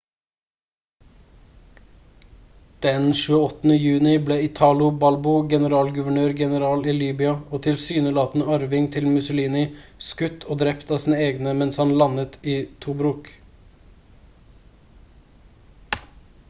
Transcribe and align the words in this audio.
den 2.85 3.03
28. 3.19 3.73
juni 3.81 4.13
ble 4.29 4.37
italo 4.45 4.87
balbo 5.03 5.33
generalguvernør-general 5.51 6.81
i 6.93 6.97
libya 7.01 7.35
og 7.57 7.61
tilsynelatende 7.67 8.47
arving 8.55 8.87
til 8.97 9.09
mussolini 9.15 9.63
skutt 10.07 10.47
og 10.55 10.61
drept 10.63 10.95
av 10.97 11.03
sine 11.05 11.21
egne 11.27 11.53
mens 11.61 11.81
han 11.83 11.93
landet 12.03 12.39
i 12.55 12.55
tobruk 12.87 13.29